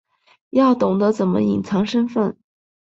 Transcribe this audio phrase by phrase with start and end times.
[0.49, 2.35] 要懂得怎么隐藏身份